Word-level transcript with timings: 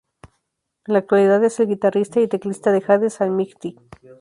En 0.87 0.93
la 0.93 0.97
actualidad 1.01 1.43
es 1.43 1.59
el 1.59 1.67
guitarrista 1.67 2.19
y 2.21 2.27
teclista 2.27 2.71
de 2.71 2.83
Hades 2.87 3.21
Almighty. 3.21 3.77